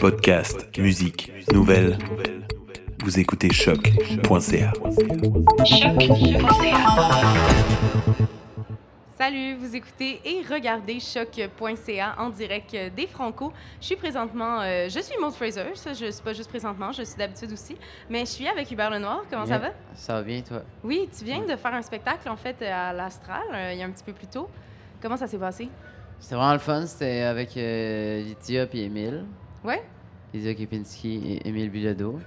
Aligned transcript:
Podcast, 0.00 0.76
musique, 0.76 1.32
nouvelles. 1.52 1.96
Vous 3.04 3.20
écoutez 3.20 3.52
choc.ca. 3.52 4.72
Salut, 9.16 9.54
vous 9.54 9.76
écoutez 9.76 10.20
et 10.24 10.42
regardez 10.52 10.98
choc.ca 10.98 12.16
en 12.18 12.30
direct 12.30 12.76
des 12.96 13.06
Franco. 13.06 13.52
Je 13.80 13.86
suis 13.86 13.94
présentement, 13.96 14.60
euh, 14.62 14.88
je 14.88 14.98
suis 14.98 15.14
Maud 15.20 15.32
Fraser, 15.32 15.74
ça, 15.74 15.92
je 15.92 16.10
suis 16.10 16.22
pas 16.24 16.32
juste 16.32 16.48
présentement, 16.48 16.90
je 16.90 17.04
suis 17.04 17.16
d'habitude 17.16 17.52
aussi, 17.52 17.76
mais 18.10 18.20
je 18.20 18.30
suis 18.30 18.48
avec 18.48 18.68
Hubert 18.72 18.90
Lenoir. 18.90 19.22
Comment 19.30 19.46
ça 19.46 19.58
va? 19.58 19.68
Ça 19.94 20.14
va 20.14 20.22
bien, 20.24 20.40
toi? 20.42 20.62
Oui, 20.82 21.08
tu 21.16 21.24
viens 21.24 21.46
de 21.46 21.54
faire 21.54 21.72
un 21.72 21.82
spectacle 21.82 22.28
en 22.28 22.36
fait 22.36 22.60
à 22.62 22.92
l'Astral 22.92 23.44
euh, 23.54 23.72
il 23.72 23.78
y 23.78 23.82
a 23.82 23.86
un 23.86 23.90
petit 23.90 24.04
peu 24.04 24.12
plus 24.12 24.26
tôt. 24.26 24.50
Comment 25.00 25.16
ça 25.16 25.28
s'est 25.28 25.38
passé? 25.38 25.68
C'était 26.20 26.34
vraiment 26.34 26.52
le 26.54 26.58
fun. 26.58 26.86
C'était 26.86 27.22
avec 27.22 27.56
euh, 27.56 28.22
Lydia 28.22 28.66
et 28.72 28.84
Émile. 28.84 29.24
Ouais? 29.64 29.82
Lydia 30.34 30.54
Kipinski 30.54 31.22
et 31.42 31.48
Émile 31.48 31.70
Bilodeau. 31.70 32.18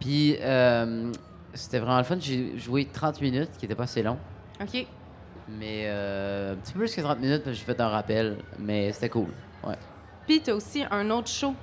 Puis 0.00 0.36
euh, 0.40 1.12
c'était 1.54 1.78
vraiment 1.78 1.98
le 1.98 2.04
fun. 2.04 2.16
J'ai 2.20 2.56
joué 2.58 2.84
30 2.86 3.20
minutes, 3.20 3.50
qui 3.58 3.64
n'était 3.64 3.74
pas 3.74 3.84
assez 3.84 4.02
long. 4.02 4.18
OK. 4.60 4.86
Mais 5.48 5.84
euh, 5.86 6.52
un 6.52 6.56
petit 6.56 6.72
peu 6.72 6.80
plus 6.80 6.94
que 6.94 7.00
30 7.00 7.20
minutes, 7.20 7.42
parce 7.44 7.56
que 7.56 7.60
j'ai 7.60 7.72
fait 7.72 7.80
un 7.80 7.88
rappel. 7.88 8.36
Mais 8.58 8.92
c'était 8.92 9.08
cool. 9.08 9.28
Ouais. 9.64 9.76
Puis 10.26 10.42
tu 10.42 10.50
as 10.50 10.54
aussi 10.54 10.84
un 10.90 11.08
autre 11.10 11.28
show 11.28 11.54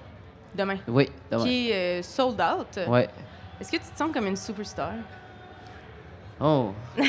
demain 0.55 0.77
Oui, 0.87 1.09
demain. 1.31 1.43
qui 1.43 1.69
est 1.69 1.99
euh, 1.99 2.01
sold 2.01 2.41
out. 2.41 2.79
Ouais. 2.87 3.07
Est-ce 3.59 3.71
que 3.71 3.77
tu 3.77 3.83
te 3.83 3.97
sens 3.97 4.11
comme 4.11 4.25
une 4.25 4.35
superstar? 4.35 4.93
Oh. 6.39 6.71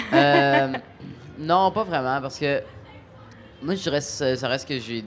Non, 1.38 1.70
pas 1.70 1.84
vraiment, 1.84 2.18
parce 2.22 2.38
que 2.38 2.62
moi, 3.62 3.74
je 3.74 3.82
dirais, 3.82 4.00
ça 4.00 4.48
reste 4.48 4.68
que 4.68 4.78
j'ai 4.78 5.04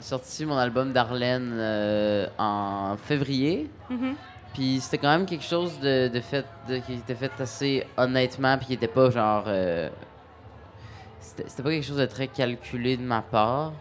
sorti 0.00 0.44
mon 0.44 0.56
album 0.56 0.92
d'Arlène 0.92 1.52
euh, 1.54 2.26
en 2.38 2.96
février. 2.96 3.70
Mhm. 3.90 4.14
Puis 4.54 4.80
c'était 4.80 4.98
quand 4.98 5.10
même 5.16 5.24
quelque 5.26 5.44
chose 5.44 5.78
de, 5.80 6.08
de 6.08 6.20
fait, 6.20 6.44
de- 6.68 6.78
qui 6.78 6.94
était 6.94 7.14
fait 7.14 7.32
assez 7.40 7.86
honnêtement, 7.96 8.58
puis 8.58 8.66
qui 8.66 8.74
était 8.74 8.88
pas 8.88 9.10
genre. 9.10 9.44
euh, 9.46 9.88
c'était 11.20 11.62
pas 11.62 11.70
quelque 11.70 11.86
chose 11.86 11.96
de 11.98 12.06
très 12.06 12.26
calculé 12.28 12.96
de 12.96 13.02
ma 13.02 13.22
part. 13.22 13.72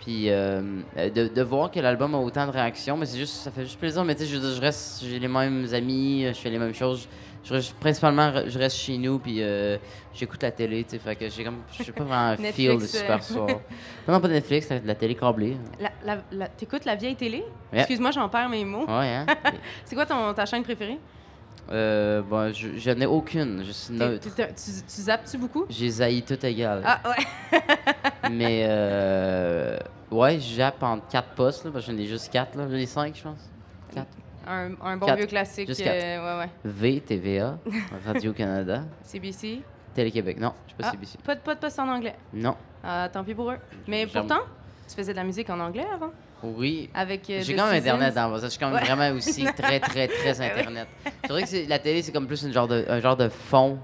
Puis 0.00 0.30
euh, 0.30 0.62
de, 0.96 1.28
de 1.28 1.42
voir 1.42 1.70
que 1.70 1.78
l'album 1.78 2.14
a 2.14 2.18
autant 2.18 2.46
de 2.46 2.52
réactions, 2.52 2.96
mais 2.96 3.04
c'est 3.06 3.18
juste, 3.18 3.34
ça 3.34 3.50
fait 3.50 3.62
juste 3.64 3.78
plaisir. 3.78 4.02
Mais 4.04 4.14
tu 4.14 4.22
sais, 4.24 4.28
je, 4.28 4.38
je 4.38 4.60
reste, 4.60 5.04
j'ai 5.04 5.18
les 5.18 5.28
mêmes 5.28 5.66
amis, 5.72 6.24
je 6.28 6.32
fais 6.32 6.48
les 6.50 6.58
mêmes 6.58 6.74
choses. 6.74 7.06
Je 7.44 7.54
reste, 7.54 7.74
principalement, 7.74 8.32
je 8.46 8.58
reste 8.58 8.76
chez 8.76 8.98
nous, 8.98 9.18
puis 9.18 9.42
euh, 9.42 9.76
j'écoute 10.14 10.42
la 10.42 10.50
télé, 10.50 10.84
tu 10.84 10.90
sais. 10.90 10.98
Fait 10.98 11.16
que 11.16 11.28
j'ai 11.28 11.42
comme, 11.44 11.58
je 11.72 11.84
sais 11.84 11.92
pas 11.92 12.04
vraiment 12.04 12.30
un 12.32 12.36
feel 12.52 12.76
de 12.78 12.82
euh. 12.82 12.86
super 12.86 13.22
soir. 13.22 13.48
Non, 14.08 14.14
non, 14.14 14.20
pas 14.20 14.28
Netflix, 14.28 14.68
la, 14.70 14.78
la 14.80 14.94
télé 14.94 15.14
câblée. 15.14 15.56
La, 15.78 15.90
la, 16.04 16.22
la- 16.32 16.48
T'écoutes 16.48 16.84
la 16.86 16.96
vieille 16.96 17.16
télé? 17.16 17.44
Excuse-moi, 17.72 18.10
j'en 18.10 18.28
perds 18.28 18.48
mes 18.48 18.64
mots. 18.64 18.86
Ouais, 18.86 19.14
hein? 19.14 19.26
C'est 19.84 19.94
quoi 19.94 20.06
ton, 20.06 20.32
ta 20.34 20.46
chaîne 20.46 20.62
préférée? 20.62 20.98
Euh, 21.72 22.22
bon, 22.22 22.52
je, 22.52 22.76
je 22.76 22.90
n'ai 22.90 23.06
aucune, 23.06 23.62
je 23.64 23.70
suis 23.72 23.94
neutre. 23.94 24.34
t'es- 24.34 24.48
Tu, 24.48 24.54
tu 24.54 25.00
zappes-tu 25.02 25.38
beaucoup? 25.38 25.66
J'ai 25.68 25.88
zaï 25.88 26.22
tout 26.22 26.44
égal. 26.44 26.82
Ah 26.84 27.00
ouais. 27.08 27.60
Mais 28.30 28.64
euh, 28.68 29.76
ouais, 30.10 30.38
je 30.40 30.54
jappe 30.56 30.82
en 30.82 30.98
quatre 31.00 31.30
postes, 31.30 31.64
là, 31.64 31.70
parce 31.72 31.86
que 31.86 31.92
j'en 31.92 31.98
ai 31.98 32.06
juste 32.06 32.30
quatre, 32.32 32.56
là. 32.56 32.66
J'en 32.68 32.76
ai 32.76 32.86
cinq, 32.86 33.14
je 33.16 33.22
pense. 33.22 33.50
Quatre. 33.94 34.08
Un, 34.46 34.70
un 34.82 34.96
bon 34.96 35.06
Quatre. 35.06 35.18
vieux 35.18 35.26
classique. 35.26 35.68
Juste 35.68 35.82
quatre. 35.82 36.02
euh, 36.02 36.38
ouais, 36.38 36.44
ouais. 36.44 36.50
V, 36.64 37.00
TVA, 37.00 37.58
Radio-Canada, 38.06 38.82
CBC. 39.02 39.60
Télé-Québec. 39.94 40.38
Non, 40.40 40.52
je 40.66 40.70
sais 40.70 40.76
pas 40.78 40.88
Ah, 40.88 40.92
CBC. 40.92 41.18
pas, 41.24 41.34
de, 41.34 41.40
pas 41.40 41.54
de 41.54 41.60
poste 41.60 41.78
en 41.78 41.88
anglais. 41.88 42.14
Non. 42.32 42.56
Ah, 42.82 43.08
tant 43.12 43.24
pis 43.24 43.34
pour 43.34 43.50
eux. 43.50 43.58
Mais 43.88 44.06
J'aime- 44.06 44.26
pourtant, 44.26 44.42
tu 44.88 44.94
faisais 44.94 45.12
de 45.12 45.16
la 45.16 45.24
musique 45.24 45.50
en 45.50 45.58
anglais 45.60 45.86
avant? 45.92 46.10
Oui. 46.42 46.88
Avec 46.94 47.28
euh, 47.30 47.40
J'ai 47.42 47.54
quand 47.54 47.66
même. 47.66 47.76
Internet 47.80 48.14
dans 48.14 48.36
ça. 48.38 48.46
Je 48.46 48.50
suis 48.50 48.58
quand 48.58 48.70
même 48.70 48.76
Ouais. 48.82 48.84
vraiment 48.88 49.16
aussi 49.16 49.44
très, 49.56 49.78
très, 49.80 50.08
très 50.08 50.38
ouais. 50.40 50.50
Internet. 50.50 50.88
C'est 51.22 51.28
vrai 51.30 51.42
que 51.42 51.68
la 51.68 51.78
télé, 51.78 52.02
c'est 52.02 52.12
comme 52.12 52.26
plus 52.26 52.42
une 52.42 52.52
genre 52.52 52.66
de, 52.68 52.84
un 52.88 53.00
genre 53.00 53.16
de 53.16 53.28
fond 53.28 53.78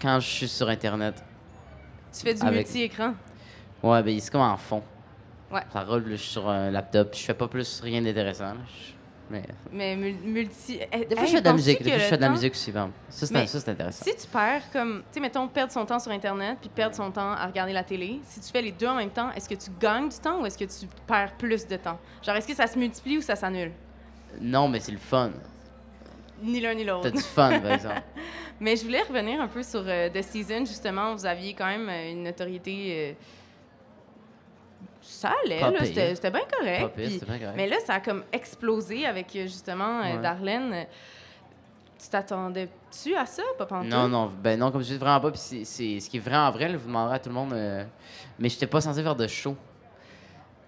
quand 0.00 0.18
je 0.20 0.26
suis 0.28 0.48
sur 0.48 0.68
Internet. 0.68 1.22
Tu 2.12 2.20
fais 2.20 2.34
du 2.34 2.42
Avec- 2.42 2.66
multi-écran? 2.66 3.14
Ouais, 3.82 4.02
ben 4.02 4.18
c'est 4.18 4.30
comme 4.30 4.40
en 4.40 4.56
fond. 4.56 4.82
Ouais. 5.52 5.60
Ça 5.72 5.82
roule, 5.82 6.04
je 6.08 6.14
suis 6.16 6.30
sur 6.32 6.48
un 6.48 6.70
laptop. 6.70 7.14
Je 7.14 7.20
fais 7.22 7.34
pas 7.34 7.48
plus 7.48 7.80
rien 7.80 8.00
d'intéressant. 8.00 8.54
Je- 8.66 8.92
Mais... 9.30 9.42
Mais 9.72 9.96
mul- 9.96 10.16
multi. 10.24 10.78
Eh, 10.92 11.06
Des 11.06 11.14
fois, 11.14 11.24
hey, 11.24 11.30
je 11.30 11.34
fais 11.36 11.40
de 11.40 11.46
la 11.46 11.52
musique. 11.54 11.78
que 11.78 11.84
Des 11.84 11.90
fois, 11.90 11.98
je 11.98 12.04
fais 12.04 12.16
de 12.16 12.20
la 12.20 12.26
temps- 12.26 12.32
musique 12.34 12.52
aussi, 12.52 12.70
par. 12.72 12.88
Ça, 13.08 13.26
c'est 13.26 13.68
intéressant. 13.68 14.04
Si 14.04 14.14
tu 14.14 14.26
perds 14.28 14.70
comme, 14.72 14.98
tu 15.08 15.14
sais, 15.14 15.20
mettons, 15.20 15.48
perdre 15.48 15.72
son 15.72 15.86
temps 15.86 15.98
sur 15.98 16.12
Internet 16.12 16.58
puis 16.60 16.68
perdre 16.68 16.94
son 16.94 17.10
temps 17.10 17.32
à 17.32 17.46
regarder 17.46 17.72
la 17.72 17.82
télé, 17.84 18.20
si 18.24 18.40
tu 18.40 18.48
fais 18.50 18.60
les 18.62 18.72
deux 18.72 18.86
en 18.86 18.96
même 18.96 19.10
temps, 19.10 19.30
est-ce 19.32 19.48
que 19.48 19.54
tu 19.54 19.70
gagnes 19.80 20.08
du 20.10 20.18
temps 20.18 20.40
ou 20.42 20.46
est-ce 20.46 20.58
que 20.58 20.64
tu 20.64 20.86
perds 21.06 21.32
plus 21.38 21.66
de 21.66 21.76
temps? 21.76 21.98
Genre, 22.22 22.36
est-ce 22.36 22.46
que 22.48 22.54
ça 22.54 22.66
se 22.66 22.78
multiplie 22.78 23.18
ou 23.18 23.22
ça 23.22 23.34
s'annule? 23.34 23.72
Non, 24.40 24.68
mais 24.68 24.80
c'est 24.80 24.92
le 24.92 24.98
fun. 24.98 25.30
Ni 26.42 26.60
l'un 26.60 26.74
ni 26.74 26.84
T'as 26.84 26.92
l'autre. 26.92 27.10
du 27.10 27.20
fun, 27.22 27.60
par 27.60 27.72
exemple. 27.74 28.02
Mais 28.60 28.76
je 28.76 28.82
voulais 28.84 29.02
revenir 29.02 29.40
un 29.40 29.48
peu 29.48 29.62
sur 29.62 29.82
euh, 29.86 30.10
The 30.10 30.22
Season, 30.22 30.64
justement. 30.66 31.14
Vous 31.14 31.24
aviez 31.24 31.54
quand 31.54 31.66
même 31.66 31.88
euh, 31.88 32.10
une 32.12 32.24
notoriété. 32.24 32.86
euh, 32.90 33.12
Ça 35.06 35.32
allait. 35.44 35.60
C'était 35.84 36.14
c'était 36.14 36.30
bien 36.30 36.40
correct. 36.50 36.78
Pire, 36.78 36.90
puis- 37.08 37.16
c'est 37.18 37.26
bien 37.28 37.38
correct. 37.38 37.54
Mais 37.56 37.66
là, 37.68 37.76
ça 37.84 37.94
a 37.94 38.00
comme 38.00 38.24
explosé 38.32 39.04
avec, 39.06 39.34
euh, 39.36 39.42
justement, 39.42 40.00
euh, 40.00 40.16
Ouais. 40.16 40.22
Darlene. 40.22 40.86
Tu 42.02 42.08
t'attendais-tu 42.10 43.14
à 43.14 43.24
ça, 43.26 43.42
pas? 43.58 43.82
Non, 43.82 44.08
non, 44.08 44.30
ben 44.42 44.58
non, 44.58 44.70
comme 44.70 44.82
je 44.82 44.88
dis 44.88 44.96
vraiment 44.98 45.20
pas. 45.20 45.30
Puis 45.30 45.40
c'est, 45.40 45.64
c'est- 45.64 46.00
ce 46.00 46.10
qui 46.10 46.16
est 46.18 46.20
vraiment 46.20 46.50
vrai, 46.50 46.68
là, 46.68 46.76
vous 46.76 46.86
demanderez 46.86 47.16
à 47.16 47.18
tout 47.18 47.28
le 47.28 47.34
monde. 47.34 47.52
euh, 47.52 47.84
mais 48.38 48.48
j'étais 48.48 48.66
pas 48.66 48.80
censé 48.80 49.02
faire 49.02 49.16
de 49.16 49.26
show. 49.26 49.56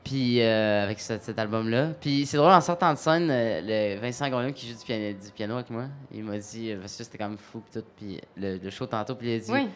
Puis 0.05 0.41
euh, 0.41 0.85
avec 0.85 1.01
ce- 1.01 1.19
cet 1.19 1.39
album-là. 1.39 1.89
Puis 2.01 2.27
c'est 2.27 2.37
drôle, 2.37 2.53
en 2.53 2.61
sortant 2.61 2.93
de 2.93 2.99
scène, 2.99 3.29
euh, 3.31 3.95
le 3.97 4.01
Vincent 4.01 4.29
Gagnon 4.31 4.53
qui 4.53 4.69
joue 4.69 4.79
du 4.79 4.85
piano, 4.85 5.13
du 5.19 5.31
piano 5.33 5.55
avec 5.55 5.69
moi, 5.71 5.87
il 6.13 6.23
m'a 6.23 6.39
dit, 6.39 6.75
parce 6.81 6.97
que 6.97 7.03
c'était 7.05 7.19
quand 7.19 7.29
même 7.29 7.39
fou, 7.39 7.61
pis 7.61 7.79
tout. 7.81 7.85
Puis 7.97 8.21
le, 8.37 8.59
le 8.59 8.71
show 8.71 8.87
tantôt, 8.87 9.17
puis 9.17 9.33
il 9.33 9.37
a 9.37 9.39
dit. 9.41 9.51
Oui. 9.53 9.69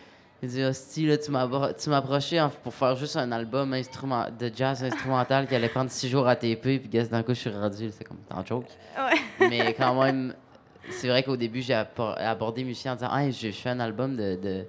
Il 0.43 0.49
dit, 0.49 0.65
Hostie, 0.65 1.07
là, 1.07 1.19
tu 1.19 1.31
m'as 1.31 1.97
approché 1.97 2.41
en- 2.41 2.49
pour 2.49 2.73
faire 2.73 2.97
juste 2.97 3.17
un 3.17 3.31
album 3.31 3.75
instrument, 3.75 4.27
de 4.39 4.51
jazz 4.55 4.83
instrumental 4.83 5.47
qui 5.47 5.55
allait 5.55 5.69
prendre 5.69 5.91
six 5.91 6.09
jours 6.09 6.27
à 6.27 6.35
TP, 6.35 6.79
puis 6.79 6.89
guess, 6.89 7.11
d'un 7.11 7.23
coup, 7.23 7.35
je 7.35 7.41
suis 7.41 7.51
rendu, 7.51 7.91
c'est 7.97 8.05
comme, 8.05 8.17
t'en 8.29 8.45
joke. 8.45 8.65
Ouais. 8.97 9.49
Mais 9.49 9.75
quand 9.75 10.03
même, 10.03 10.35
c'est 10.91 11.09
vrai 11.09 11.23
qu'au 11.23 11.37
début, 11.37 11.61
j'ai 11.61 11.75
abordé 11.75 12.65
Musicien 12.65 12.93
en 12.93 12.97
disant, 12.97 13.15
hey, 13.17 13.33
je, 13.33 13.51
fais 13.51 13.69
un 13.71 13.81
album 13.81 14.17
de, 14.17 14.37
de- 14.37 14.65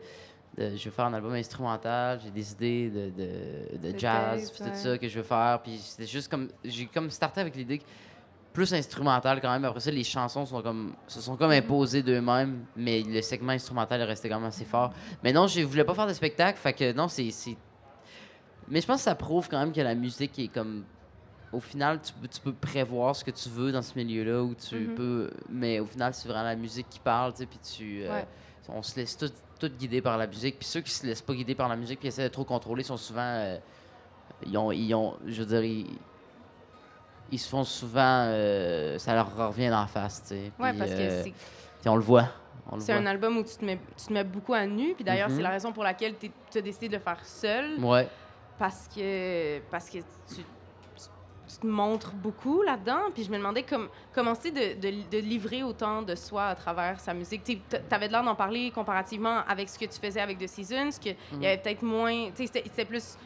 de- 0.58 0.76
Je 0.76 0.84
veux 0.86 0.92
faire 0.92 1.06
un 1.06 1.14
album 1.14 1.34
instrumental, 1.34 2.20
j'ai 2.22 2.32
des 2.32 2.52
idées 2.52 2.90
de, 2.90 3.92
de, 3.92 3.98
jazz, 3.98 4.52
puis 4.52 4.64
tout 4.70 4.76
ça 4.76 4.98
que 4.98 5.08
je 5.08 5.18
veux 5.18 5.24
faire. 5.24 5.62
Puis 5.64 5.78
c'était 5.78 6.06
juste 6.06 6.30
comme. 6.30 6.50
J'ai 6.66 6.86
comme 6.88 7.10
starté 7.10 7.40
avec 7.40 7.56
l'idée 7.56 7.78
que 7.78 7.84
plus 8.54 8.74
instrumental 8.74 9.40
quand 9.42 9.52
même. 9.52 9.64
Après 9.66 9.80
ça, 9.80 9.92
les 9.92 10.04
chansons 10.04 10.46
sont 10.46 10.62
comme, 10.62 10.94
se 11.08 11.22
sont 11.22 11.38
comme 11.38 11.52
imposées 11.52 12.04
d'eux-mêmes, 12.04 12.66
mais 12.76 13.02
le 13.02 13.22
segment 13.22 13.54
instrumental 13.54 14.02
est 14.02 14.06
resté 14.06 14.28
quand 14.30 14.40
même 14.40 14.50
assez 14.50 14.66
fort. 14.66 14.92
Mais 15.24 15.32
non, 15.32 15.48
je 15.48 15.62
voulais 15.62 15.84
pas 15.86 15.94
faire 15.94 16.08
de 16.08 16.14
spectacle, 16.14 16.58
fait 16.60 16.74
que 16.74 16.92
non, 16.94 17.08
c'est. 17.08 17.30
Mais 18.68 18.82
je 18.82 18.88
pense 18.88 18.98
que 18.98 19.04
ça 19.04 19.16
prouve 19.16 19.50
quand 19.50 19.60
même 19.60 19.72
que 19.74 19.82
la 19.82 19.96
musique 19.96 20.38
est 20.40 20.48
comme. 20.48 20.84
Au 21.52 21.60
final, 21.60 22.00
tu, 22.02 22.14
peux- 22.14 22.28
tu 22.30 22.40
peux 22.40 22.54
prévoir 22.54 23.14
ce 23.16 23.26
que 23.26 23.32
tu 23.32 23.50
veux 23.50 23.72
dans 23.74 23.82
ce 23.82 23.94
milieu-là, 23.98 24.42
où 24.42 24.56
tu 24.56 24.76
Mhm. 24.76 24.96
peux. 24.96 25.30
Mais 25.50 25.80
au 25.82 25.86
final, 25.86 26.14
c'est 26.14 26.28
vraiment 26.30 26.46
la 26.46 26.56
musique 26.56 26.88
qui 26.90 27.00
parle, 27.00 27.34
tu 27.34 27.40
sais, 27.40 27.46
puis 27.46 27.60
tu. 27.60 28.04
euh, 28.04 28.10
Ouais. 28.14 28.28
On 28.70 28.82
se 28.84 28.96
laisse 28.96 29.18
tout, 29.18 29.30
tout 29.60 29.68
guider 29.70 30.02
par 30.02 30.18
la 30.18 30.28
musique. 30.28 30.58
Puis 30.60 30.68
ceux 30.68 30.80
qui 30.80 30.92
se 30.92 31.06
laissent 31.06 31.22
pas 31.22 31.34
guider 31.34 31.56
par 31.56 31.68
la 31.68 31.76
musique, 31.76 32.00
puis 32.00 32.08
essaient 32.08 32.24
de 32.24 32.28
trop 32.34 32.46
contrôler, 32.46 32.84
sont 32.84 32.96
souvent. 32.96 33.20
euh, 33.22 33.58
ils 34.46 34.58
ont. 34.58 34.72
Ils 34.72 34.94
ont 34.96 35.18
je 35.26 35.42
veux 35.44 35.48
dire, 35.48 35.64
ils, 35.64 35.88
ils 37.32 37.40
se 37.40 37.50
font 37.50 37.64
souvent. 37.64 38.26
euh, 38.28 38.98
ça 38.98 39.14
leur 39.16 39.36
revient 39.36 39.70
dans 39.70 39.82
la 39.82 39.88
face, 39.88 40.22
tu 40.24 40.28
sais. 40.30 40.52
Ouais, 40.60 40.74
parce 40.74 40.92
que 40.92 40.96
euh, 41.00 41.24
c'est 41.82 41.90
on 41.90 41.96
le 41.96 42.02
voit. 42.02 42.28
C'est 42.80 42.94
un 42.94 43.06
album 43.06 43.38
où 43.38 43.44
tu 43.44 43.56
te 43.58 43.66
mets, 43.66 43.80
tu 43.98 44.06
te 44.08 44.14
mets 44.14 44.24
beaucoup 44.24 44.54
à 44.54 44.66
nu. 44.66 44.94
Puis 44.94 45.04
d'ailleurs, 45.04 45.30
Mhm. 45.30 45.36
c'est 45.36 45.42
la 45.42 45.50
raison 45.50 45.72
pour 45.74 45.84
laquelle 45.84 46.16
tu 46.18 46.32
as 46.58 46.62
décidé 46.62 46.88
de 46.90 46.94
le 46.96 47.02
faire 47.02 47.20
seul. 47.26 47.80
Ouais. 47.84 48.08
Parce 48.58 48.88
que, 48.96 49.60
parce 49.72 49.90
que 49.90 49.98
tu, 49.98 50.36
tu- 50.36 50.42
te 51.60 51.68
montres 51.68 52.14
beaucoup 52.14 52.62
là-dedans. 52.62 53.10
Puis 53.14 53.26
je 53.26 53.30
me 53.32 53.38
demandais 53.38 53.64
comme, 53.64 53.90
comment 54.14 54.36
c'est 54.36 54.52
de, 54.52 54.80
de, 54.80 55.10
de 55.12 55.18
livrer 55.18 55.64
autant 55.64 56.02
de 56.02 56.16
soi 56.16 56.46
à 56.46 56.56
travers 56.56 56.98
sa 57.02 57.14
musique. 57.14 57.44
Tu 57.44 57.60
avais 57.92 58.08
l'air 58.08 58.24
d'en 58.24 58.36
parler 58.36 58.72
comparativement 58.72 59.40
avec 59.50 59.68
ce 59.68 59.78
que 59.78 59.84
tu 59.86 60.00
faisais 60.00 60.22
avec 60.22 60.38
The 60.38 60.48
Seasons, 60.48 60.92
qu'il 61.02 61.16
Mhm. 61.34 61.42
y 61.42 61.48
avait 61.48 61.58
peut-être 61.58 61.82
moins. 61.82 62.30
Tu 62.30 62.38
sais, 62.38 62.46
c'était- 62.46 62.64
c'était 62.70 62.86
plus 62.86 63.18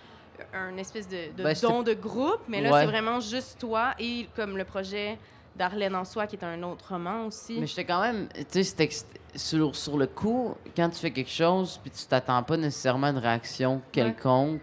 un 0.53 0.75
espèce 0.77 1.07
de, 1.07 1.35
de 1.37 1.43
Ben, 1.43 1.55
don 1.61 1.83
de 1.83 1.93
groupe. 1.93 2.41
Mais 2.47 2.61
là, 2.61 2.71
Ouais. 2.71 2.79
c'est 2.81 2.85
vraiment 2.87 3.19
juste 3.19 3.57
toi 3.59 3.93
et 3.99 4.27
comme 4.35 4.57
le 4.57 4.63
projet 4.65 5.17
d'Arlène 5.55 5.95
en 5.95 6.03
soi, 6.05 6.27
qui 6.27 6.35
est 6.35 6.43
un 6.43 6.61
autre 6.63 6.85
roman 6.93 7.25
aussi. 7.27 7.57
Mais 7.59 7.67
j'étais 7.67 7.85
quand 7.85 8.01
même, 8.01 8.27
tu 8.51 8.63
sais, 8.63 8.89
sur, 9.35 9.75
sur 9.75 9.97
le 9.97 10.07
coup, 10.07 10.53
quand 10.75 10.89
tu 10.89 10.99
fais 10.99 11.11
quelque 11.11 11.29
chose, 11.31 11.79
puis 11.81 11.91
tu 11.91 12.05
t'attends 12.05 12.43
pas 12.43 12.57
nécessairement 12.57 13.07
à 13.07 13.11
une 13.11 13.17
réaction 13.19 13.81
quelconque, 13.91 14.61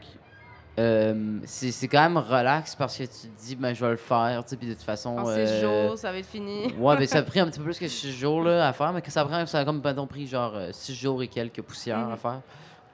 euh, 0.78 1.38
c'est 1.44 1.86
quand 1.88 2.00
même 2.02 2.16
relax 2.16 2.74
parce 2.74 2.96
que 2.96 3.02
tu 3.04 3.28
te 3.28 3.42
dis, 3.42 3.56
ben, 3.56 3.74
je 3.74 3.84
vais 3.84 3.90
le 3.90 3.96
faire, 3.98 4.42
tu 4.44 4.50
sais, 4.50 4.56
puis 4.56 4.66
de 4.68 4.72
toute 4.74 4.82
façon. 4.82 5.18
en 5.18 5.24
six 5.26 5.30
euh, 5.40 5.86
jours, 5.88 5.98
ça 5.98 6.10
va 6.12 6.18
être 6.18 6.26
fini. 6.26 6.72
Ouais, 6.78 6.96
mais 6.98 7.06
ça 7.06 7.18
a 7.18 7.22
pris 7.22 7.40
un 7.40 7.46
petit 7.46 7.58
peu 7.58 7.64
plus 7.66 7.78
que 7.78 7.88
six 7.88 8.10
jours 8.12 8.42
là, 8.42 8.68
à 8.68 8.72
faire, 8.72 8.92
mais 8.92 9.02
que 9.02 9.10
ça 9.10 9.24
prend, 9.24 9.44
ça 9.46 9.58
a 9.60 9.64
comme 9.66 9.82
mettons, 9.84 10.06
pris 10.06 10.26
genre 10.26 10.52
euh, 10.54 10.68
six 10.72 10.94
jours 10.94 11.22
et 11.22 11.28
quelques 11.28 11.60
poussières 11.62 11.98
Mhm. 12.06 12.12
à 12.12 12.16
faire, 12.16 12.40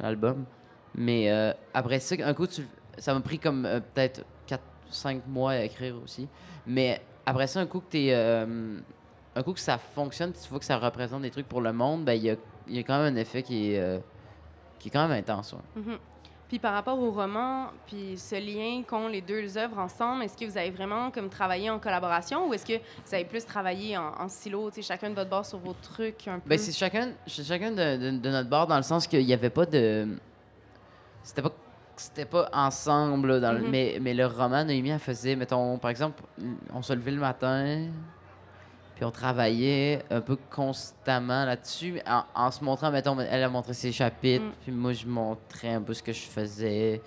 l'album. 0.00 0.44
Mais 0.94 1.30
euh, 1.30 1.52
après 1.74 2.00
ça, 2.00 2.14
un 2.24 2.34
coup, 2.34 2.46
tu- 2.46 2.66
ça 2.98 3.14
m'a 3.14 3.20
pris 3.20 3.38
comme 3.38 3.64
euh, 3.66 3.80
peut-être 3.80 4.24
4-5 4.90 5.20
mois 5.26 5.52
à 5.52 5.60
écrire 5.62 5.94
aussi. 6.02 6.28
Mais 6.66 7.00
après 7.26 7.46
ça, 7.46 7.60
un 7.60 7.66
coup 7.66 7.80
que 7.80 7.90
t'es. 7.90 8.08
euh, 8.12 8.78
un 9.36 9.42
coup 9.42 9.52
que 9.52 9.60
ça 9.60 9.78
fonctionne, 9.78 10.32
tu 10.32 10.48
vois 10.48 10.58
que 10.58 10.64
ça 10.64 10.78
représente 10.78 11.22
des 11.22 11.30
trucs 11.30 11.48
pour 11.48 11.60
le 11.60 11.72
monde, 11.72 12.04
ben 12.04 12.14
il 12.14 12.24
y 12.24 12.30
a, 12.30 12.34
y 12.68 12.78
a 12.78 12.82
quand 12.82 13.00
même 13.02 13.14
un 13.14 13.16
effet 13.20 13.42
qui 13.44 13.72
est, 13.72 14.00
qui 14.80 14.88
est 14.88 14.90
quand 14.90 15.06
même 15.06 15.16
intense. 15.16 15.52
ouais. 15.52 15.82
Mhm. 15.82 15.98
Puis 16.48 16.58
par 16.58 16.72
rapport 16.72 16.98
au 16.98 17.10
roman, 17.10 17.66
puis 17.86 18.16
ce 18.16 18.34
lien 18.34 18.82
qu'ont 18.82 19.06
les 19.06 19.20
deux 19.20 19.58
œuvres 19.58 19.78
ensemble, 19.78 20.24
est-ce 20.24 20.34
que 20.36 20.46
vous 20.46 20.56
avez 20.56 20.70
vraiment 20.70 21.10
comme 21.10 21.28
travaillé 21.28 21.68
en 21.68 21.78
collaboration 21.78 22.48
ou 22.48 22.54
est-ce 22.54 22.64
que 22.64 22.72
vous 22.78 23.14
avez 23.14 23.26
plus 23.26 23.44
travaillé 23.44 23.98
en, 23.98 24.14
en 24.18 24.28
silo, 24.30 24.70
tu 24.70 24.76
sais, 24.76 24.82
chacun 24.88 25.10
de 25.10 25.14
votre 25.14 25.28
bord 25.28 25.44
sur 25.44 25.58
vos 25.58 25.74
trucs 25.82 26.26
un 26.26 26.38
peu? 26.38 26.48
Ben, 26.48 26.58
c'est 26.58 26.72
chacun, 26.72 27.10
chacun 27.26 27.70
de, 27.70 27.96
de- 28.12 28.18
de 28.18 28.30
notre 28.30 28.48
bord 28.48 28.66
dans 28.66 28.78
le 28.78 28.82
sens 28.82 29.06
qu'il 29.06 29.24
n'y 29.26 29.34
avait 29.34 29.50
pas 29.50 29.66
de. 29.66 30.08
C'était 31.22 31.42
pas. 31.42 31.52
C'était 31.96 32.26
pas 32.26 32.48
ensemble, 32.52 33.40
dans 33.40 33.50
le- 33.52 33.58
Mhm. 33.62 33.70
mais, 33.70 33.98
mais 34.00 34.14
le 34.14 34.24
roman, 34.26 34.64
Noémie, 34.64 34.90
elle 34.90 35.00
faisait, 35.00 35.34
mettons, 35.34 35.78
par 35.78 35.90
exemple, 35.90 36.22
on 36.72 36.80
se 36.80 36.92
levait 36.92 37.10
le 37.10 37.18
matin, 37.18 37.88
puis 38.94 39.04
on 39.04 39.10
travaillait 39.10 40.04
un 40.08 40.20
peu 40.20 40.36
constamment 40.48 41.44
là-dessus, 41.44 42.00
en, 42.06 42.22
en 42.36 42.50
se 42.52 42.62
montrant, 42.62 42.92
mettons, 42.92 43.18
elle 43.18 43.42
a 43.42 43.48
montré 43.48 43.74
ses 43.74 43.90
chapitres, 43.90 44.44
Mm. 44.44 44.52
puis 44.62 44.70
moi, 44.70 44.92
je 44.92 45.06
montrais 45.08 45.74
un 45.74 45.82
peu 45.82 45.92
ce 45.92 46.04
que 46.04 46.12
je 46.12 46.20
faisais, 46.20 47.02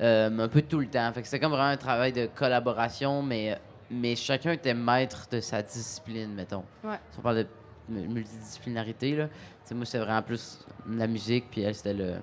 euh, 0.00 0.38
un 0.38 0.48
peu 0.48 0.60
tout 0.60 0.80
le 0.80 0.86
temps. 0.88 1.10
Fait 1.14 1.22
que 1.22 1.28
c'était 1.28 1.40
comme 1.40 1.52
vraiment 1.52 1.68
un 1.70 1.76
travail 1.78 2.12
de 2.12 2.26
collaboration, 2.26 3.22
mais, 3.22 3.58
mais 3.90 4.16
chacun 4.16 4.52
était 4.52 4.74
maître 4.74 5.28
de 5.30 5.40
sa 5.40 5.62
discipline, 5.62 6.34
mettons. 6.34 6.64
Ouais. 6.84 7.00
Si 7.10 7.18
on 7.18 7.22
parle 7.22 7.36
de 7.38 7.46
mu- 7.88 8.06
multidisciplinarité, 8.08 9.16
là, 9.16 9.28
moi, 9.72 9.86
c'était 9.86 10.04
vraiment 10.04 10.20
plus 10.20 10.58
la 10.90 11.06
musique, 11.06 11.46
puis 11.50 11.62
elle, 11.62 11.74
c'était 11.74 11.94
le. 11.94 12.16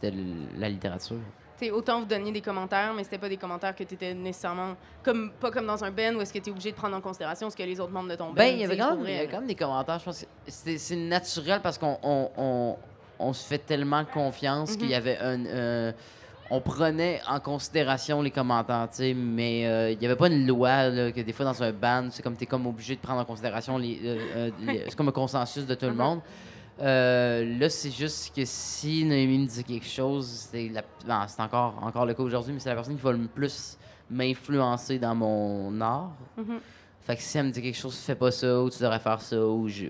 C'était 0.00 0.14
la 0.58 0.68
littérature. 0.68 1.16
Autant 1.72 1.98
vous 2.00 2.06
donniez 2.06 2.30
des 2.30 2.40
commentaires, 2.40 2.94
mais 2.94 3.02
c'était 3.02 3.18
pas 3.18 3.28
des 3.28 3.36
commentaires 3.36 3.74
que 3.74 3.82
tu 3.82 3.94
étais 3.94 4.14
nécessairement 4.14 4.76
comme 5.02 5.32
pas 5.40 5.50
comme 5.50 5.66
dans 5.66 5.82
un 5.82 5.90
band 5.90 6.14
où 6.14 6.20
est-ce 6.20 6.32
que 6.32 6.38
tu 6.38 6.50
es 6.50 6.52
obligé 6.52 6.70
de 6.70 6.76
prendre 6.76 6.96
en 6.96 7.00
considération 7.00 7.50
ce 7.50 7.56
que 7.56 7.64
les 7.64 7.80
autres 7.80 7.90
membres 7.92 8.08
de 8.10 8.14
ton 8.14 8.26
band 8.28 8.34
Ben, 8.34 8.54
il 8.54 8.60
y 8.60 8.64
avait 8.64 8.76
disent 8.76 8.84
quand 8.84 8.94
pour 8.94 8.98
même, 9.02 9.08
il 9.10 9.16
y 9.16 9.18
avait 9.18 9.26
quand 9.26 9.38
même 9.38 9.48
des 9.48 9.54
commentaires. 9.56 9.98
Je 9.98 10.04
pense 10.04 10.20
que 10.46 10.76
c'est 10.78 10.96
naturel 10.96 11.58
parce 11.60 11.76
qu'on 11.76 11.98
on, 12.04 12.30
on, 12.36 12.76
on 13.18 13.32
se 13.32 13.44
fait 13.44 13.58
tellement 13.58 14.04
confiance 14.04 14.76
qu'il 14.76 14.86
y 14.86 14.90
Mhm. 14.90 14.94
avait 14.94 15.18
un. 15.18 15.46
euh, 15.46 15.92
on 16.50 16.60
prenait 16.60 17.20
en 17.28 17.40
considération 17.40 18.22
les 18.22 18.30
commentaires, 18.30 18.86
tu 18.90 18.96
sais, 18.98 19.12
mais 19.14 19.66
euh, 19.66 19.90
il 19.90 19.98
n'y 19.98 20.06
avait 20.06 20.16
pas 20.16 20.28
une 20.28 20.46
loi 20.46 20.88
là, 20.88 21.10
que 21.12 21.20
des 21.20 21.32
fois 21.32 21.44
dans 21.44 21.60
un 21.62 21.72
band, 21.72 22.06
c'est 22.12 22.22
comme 22.22 22.36
tu 22.36 22.44
es 22.44 22.46
comme 22.46 22.66
obligé 22.68 22.94
de 22.94 23.00
prendre 23.00 23.20
en 23.20 23.24
considération 23.24 23.76
les. 23.78 23.98
euh, 24.04 24.16
euh, 24.36 24.50
les- 24.60 24.84
c'est 24.88 24.94
comme 24.94 25.08
un 25.08 25.12
consensus 25.12 25.66
de 25.66 25.74
tout 25.74 25.86
le 25.86 25.92
Mhm. 25.92 25.98
monde. 25.98 26.20
Euh, 26.80 27.58
là, 27.58 27.68
c'est 27.68 27.90
juste 27.90 28.34
que 28.34 28.42
si 28.44 29.04
Noémie 29.04 29.38
me 29.38 29.46
dit 29.46 29.64
quelque 29.64 29.86
chose, 29.86 30.48
c'est 30.50 30.68
la- 30.68 30.82
ben, 31.06 31.26
encore, 31.38 31.74
encore 31.82 32.06
le 32.06 32.14
cas 32.14 32.22
aujourd'hui, 32.22 32.52
mais 32.52 32.60
c'est 32.60 32.68
la 32.68 32.76
personne 32.76 32.96
qui 32.96 33.02
va 33.02 33.12
le 33.12 33.26
plus 33.26 33.76
m'influencer 34.10 34.98
dans 34.98 35.14
mon 35.14 35.80
art. 35.80 36.12
Mhm. 36.36 36.60
Fait 37.02 37.16
que 37.16 37.22
si 37.22 37.38
elle 37.38 37.46
me 37.46 37.50
dit 37.50 37.62
quelque 37.62 37.76
chose, 37.78 37.96
fais 37.96 38.14
pas 38.14 38.30
ça, 38.30 38.62
ou 38.62 38.70
tu 38.70 38.78
devrais 38.80 39.00
faire 39.00 39.20
ça, 39.20 39.44
ou 39.44 39.66
je, 39.68 39.86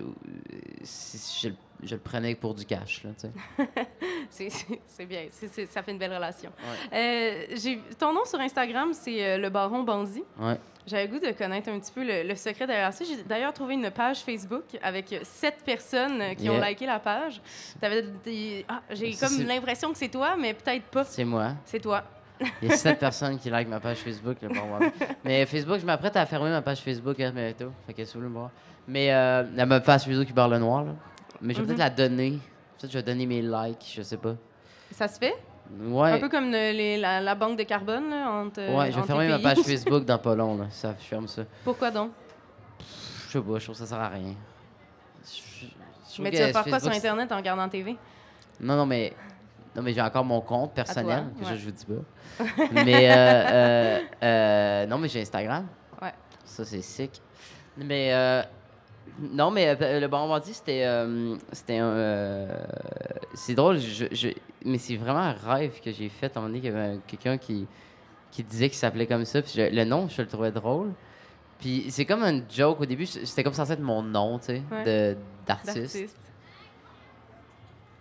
si 0.83 1.41
je, 1.43 1.49
le- 1.49 1.55
je 1.83 1.95
le 1.95 2.01
prenais 2.01 2.33
pour 2.33 2.55
du 2.55 2.65
cash, 2.65 3.03
là, 3.03 3.11
tu 3.19 3.27
sais. 3.27 3.31
C'est- 4.87 5.05
bien, 5.05 5.23
ça 5.31 5.81
fait 5.83 5.91
une 5.91 5.97
belle 5.97 6.13
relation. 6.13 6.51
Ouais. 6.91 7.47
Euh, 7.57 7.75
ton 7.97 8.13
nom 8.13 8.25
sur 8.25 8.39
Instagram, 8.39 8.89
c'est 8.93 9.23
euh, 9.23 9.37
le 9.37 9.49
Baron 9.49 9.83
Bandit. 9.83 10.23
Ouais. 10.39 10.57
J'avais 10.87 11.07
le 11.07 11.11
goût 11.13 11.19
de 11.25 11.31
connaître 11.33 11.69
un 11.69 11.79
petit 11.79 11.91
peu 11.91 12.03
le, 12.03 12.27
le 12.27 12.35
secret 12.35 12.65
derrière 12.65 12.91
ça. 12.93 13.03
J'ai 13.05 13.21
d'ailleurs 13.23 13.53
trouvé 13.53 13.75
une 13.75 13.91
page 13.91 14.19
Facebook 14.21 14.63
avec 14.81 15.11
euh, 15.13 15.19
sept 15.23 15.57
personnes 15.65 16.21
euh, 16.21 16.33
qui 16.33 16.49
ont 16.49 16.59
liké 16.59 16.85
la 16.85 16.99
page. 16.99 17.41
T'avais 17.79 18.03
des... 18.23 18.65
ah, 18.67 18.81
j'ai 18.91 19.13
comme 19.13 19.45
l'impression 19.45 19.91
que 19.91 19.97
c'est 19.97 20.07
toi, 20.09 20.35
mais 20.39 20.53
peut-être 20.53 20.85
pas. 20.85 21.03
C'est 21.03 21.25
moi. 21.25 21.51
C'est 21.65 21.79
toi. 21.79 22.03
Il 22.61 22.69
y 22.69 22.71
a 22.71 22.77
sept 22.77 22.97
personnes 22.97 23.37
qui 23.37 23.49
like 23.49 23.67
ma 23.67 23.79
page 23.81 23.97
Facebook, 23.97 24.37
là. 24.41 24.49
Mais 25.25 25.45
Facebook, 25.45 25.77
je 25.79 25.85
m'apprête 25.85 26.15
à 26.15 26.25
fermer 26.25 26.49
ma 26.49 26.61
page 26.61 26.79
Facebook 26.79 27.19
hein, 27.19 27.33
bientôt. 27.35 27.71
Fait 27.85 27.93
que 27.93 28.05
si 28.05 28.13
vous 28.13 28.21
voulez 28.21 28.29
me 28.33 28.37
voir. 28.39 28.49
Mais 28.87 29.13
euh, 29.13 29.43
la 29.55 29.65
ma 29.65 29.81
page 29.81 30.03
Facebook 30.05 30.25
qui 30.25 30.31
barre 30.33 30.47
le 30.47 30.57
noir, 30.57 30.85
là. 30.85 30.91
Mais 31.41 31.53
je 31.53 31.59
vais 31.59 31.63
Mhm. 31.63 31.67
peut-être 31.67 31.79
la 31.79 31.89
donner. 31.89 32.39
Peut-être 32.79 32.91
que 32.91 32.93
je 32.93 32.97
vais 32.99 33.03
donner 33.03 33.25
mes 33.25 33.41
likes, 33.41 33.93
je 33.95 34.01
sais 34.01 34.17
pas. 34.17 34.35
Ça 34.91 35.07
se 35.07 35.19
fait? 35.19 35.35
Ouais. 35.81 36.11
Un 36.13 36.19
peu 36.19 36.29
comme 36.29 36.45
le- 36.49 36.71
les- 36.71 36.97
la, 36.97 37.21
la 37.21 37.35
banque 37.35 37.57
de 37.59 37.63
carbone 37.63 38.09
là, 38.09 38.31
entre. 38.31 38.59
Ouais, 38.61 38.87
je 38.87 38.91
vais 38.93 38.97
entre 38.99 39.05
fermer 39.07 39.25
les 39.27 39.31
ma 39.33 39.37
pays. 39.37 39.43
page 39.43 39.57
Facebook 39.65 40.05
dans 40.05 40.17
pas 40.17 40.33
long, 40.35 40.57
là. 40.57 40.65
Ça, 40.71 40.95
je 40.99 41.03
ferme 41.05 41.27
ça. 41.27 41.43
Pourquoi 41.63 41.91
donc? 41.91 42.11
Je 43.27 43.33
sais 43.33 43.41
pas, 43.41 43.59
je 43.59 43.63
trouve 43.65 43.75
que 43.75 43.79
ça 43.79 43.85
sert 43.85 43.99
à 43.99 44.07
rien. 44.09 44.33
Je- 45.23 45.29
je- 45.29 45.65
je 45.65 46.13
trouve 46.13 46.23
Mais 46.23 46.31
tu 46.31 46.37
que 46.37 46.41
vas 46.43 46.47
faire 46.53 46.63
quoi 46.63 46.63
sur 46.63 46.71
Facebook, 46.71 46.93
c'est- 46.93 46.97
Internet 47.07 47.31
en 47.31 47.37
regardant 47.37 47.69
TV? 47.69 47.97
Non, 48.59 48.75
non, 48.77 48.85
mais. 48.87 49.13
Non, 49.75 49.83
mais 49.83 49.93
j'ai 49.93 50.01
encore 50.01 50.25
mon 50.25 50.41
compte 50.41 50.73
personnel, 50.73 51.25
que 51.39 51.45
ouais. 51.45 51.55
je 51.55 51.65
vous 51.65 51.71
dis 51.71 51.85
pas. 51.85 52.43
mais. 52.71 53.11
Euh, 53.11 53.13
euh, 53.15 53.99
euh, 54.23 54.85
non, 54.87 54.97
mais 54.97 55.07
j'ai 55.07 55.21
Instagram. 55.21 55.67
Ouais. 56.01 56.13
Ça, 56.45 56.65
c'est 56.65 56.81
sick. 56.81 57.21
Mais. 57.77 58.11
Euh, 58.13 58.41
non, 59.19 59.51
mais 59.51 59.75
euh, 59.81 59.99
le 59.99 60.07
bon 60.07 60.27
bandit, 60.27 60.53
c'était. 60.53 60.83
euh, 60.85 61.35
c'était 61.51 61.77
un. 61.77 61.85
euh, 61.87 62.63
c'est 63.33 63.53
drôle, 63.55 63.77
je, 63.79 64.05
je- 64.11 64.29
mais 64.65 64.77
c'est 64.77 64.95
vraiment 64.97 65.19
un 65.19 65.33
rêve 65.33 65.79
que 65.81 65.91
j'ai 65.91 66.09
fait. 66.09 66.27
À 66.35 66.39
un 66.39 66.41
moment 66.41 66.47
donné, 66.49 66.61
qu'il 66.61 66.71
y 66.71 66.73
avait 66.75 66.95
un- 66.95 66.99
quelqu'un 67.07 67.37
qui, 67.37 67.67
qui 68.31 68.43
disait 68.43 68.69
qu'il 68.69 68.77
s'appelait 68.77 69.07
comme 69.07 69.25
ça. 69.25 69.41
Puis 69.41 69.53
je- 69.55 69.73
le 69.75 69.83
nom, 69.85 70.07
je 70.09 70.21
le 70.21 70.27
trouvais 70.27 70.51
drôle. 70.51 70.91
Puis 71.59 71.85
c'est 71.89 72.05
comme 72.05 72.23
un 72.23 72.41
joke. 72.49 72.81
Au 72.81 72.85
début, 72.85 73.05
c'était 73.05 73.43
comme 73.43 73.53
censé 73.53 73.73
être 73.73 73.81
mon 73.81 74.01
nom, 74.01 74.39
tu 74.39 74.45
sais, 74.45 74.61
Ouais. 74.71 74.83
de- 74.85 75.17
d'artiste. 75.45 75.75
D'artiste. 75.77 76.19